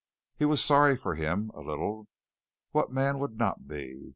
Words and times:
He 0.35 0.45
was 0.45 0.63
sorry 0.63 0.97
for 0.97 1.13
him 1.13 1.51
a 1.53 1.61
little 1.61 2.07
what 2.71 2.91
man 2.91 3.19
would 3.19 3.37
not 3.37 3.67
be? 3.67 3.99